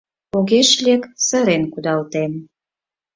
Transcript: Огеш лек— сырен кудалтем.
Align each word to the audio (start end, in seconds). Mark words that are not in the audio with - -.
Огеш 0.37 0.69
лек— 0.85 1.03
сырен 1.27 1.63
кудалтем. 1.73 2.31